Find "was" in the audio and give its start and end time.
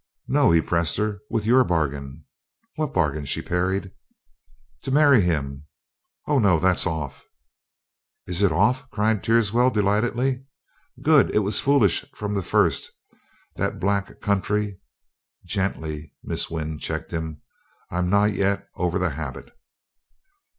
11.45-11.59